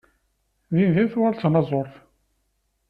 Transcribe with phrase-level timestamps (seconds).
[0.73, 1.93] Dindin tuɣal d tanaẓurt.